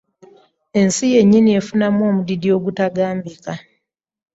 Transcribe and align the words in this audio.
Ensi 0.79 1.05
yennyini 1.13 1.49
efunamu 1.59 2.01
omudidi 2.09 2.47
ogutagambika. 2.57 3.53